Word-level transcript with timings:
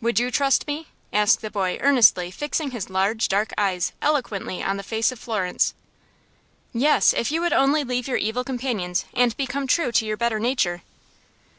"Would 0.00 0.18
you 0.18 0.30
trust 0.30 0.66
me?" 0.66 0.88
asked 1.12 1.42
the 1.42 1.50
boy, 1.50 1.76
earnestly, 1.82 2.30
fixing 2.30 2.70
his 2.70 2.88
large, 2.88 3.28
dark 3.28 3.52
eyes 3.58 3.92
eloquently 4.00 4.62
on 4.62 4.78
the 4.78 4.82
face 4.82 5.12
of 5.12 5.18
Florence. 5.18 5.74
"Yes, 6.72 7.12
I 7.12 7.16
would 7.18 7.20
if 7.20 7.30
you 7.30 7.40
would 7.42 7.52
only 7.52 7.84
leave 7.84 8.08
your 8.08 8.16
evil 8.16 8.42
companions, 8.42 9.04
and 9.12 9.36
become 9.36 9.66
true 9.66 9.92
to 9.92 10.06
your 10.06 10.16
better 10.16 10.38
nature." 10.40 10.80